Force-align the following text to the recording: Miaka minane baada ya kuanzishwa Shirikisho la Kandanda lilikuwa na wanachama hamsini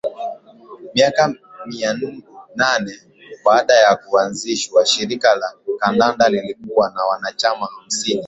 Miaka 0.93 1.33
minane 1.69 3.01
baada 3.45 3.73
ya 3.73 3.95
kuanzishwa 3.95 4.85
Shirikisho 4.85 5.35
la 5.35 5.53
Kandanda 5.79 6.29
lilikuwa 6.29 6.89
na 6.95 7.03
wanachama 7.03 7.67
hamsini 7.79 8.19